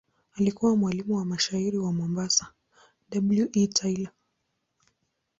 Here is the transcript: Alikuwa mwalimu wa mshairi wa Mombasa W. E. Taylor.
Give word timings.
Alikuwa 0.33 0.75
mwalimu 0.75 1.15
wa 1.15 1.25
mshairi 1.25 1.77
wa 1.77 1.93
Mombasa 1.93 2.47
W. 3.11 3.47
E. 3.53 3.67
Taylor. 3.67 4.11